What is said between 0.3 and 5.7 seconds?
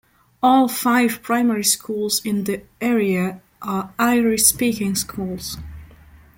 All five primary schools in the area are Irish-speaking schools.